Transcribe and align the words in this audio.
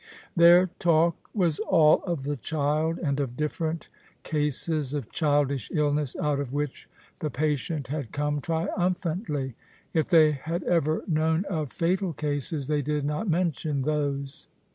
Their 0.35 0.71
talk 0.79 1.29
was 1.31 1.59
all 1.59 2.01
of 2.05 2.23
the 2.23 2.35
child, 2.35 2.97
and 2.97 3.19
of 3.19 3.37
different 3.37 3.87
cases 4.23 4.95
of 4.95 5.11
childish 5.11 5.69
illness 5.71 6.15
out 6.19 6.39
of 6.39 6.51
which 6.51 6.89
the 7.19 7.29
patient 7.29 7.89
had 7.89 8.11
come 8.11 8.41
triumphantly. 8.41 9.53
If 9.93 10.07
they 10.07 10.31
had 10.31 10.63
ever 10.63 11.03
known 11.07 11.45
of 11.45 11.71
fatal 11.71 12.13
cases 12.13 12.65
they 12.65 12.81
did 12.81 13.05
not 13.05 13.29
mention 13.29 13.83
those. 13.83 14.47